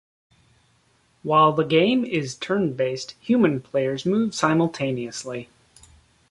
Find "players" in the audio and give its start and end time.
3.61-4.03